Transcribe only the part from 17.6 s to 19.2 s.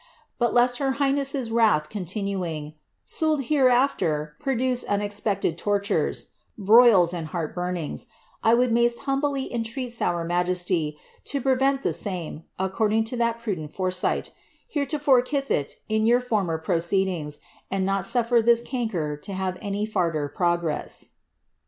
and not suffer this canker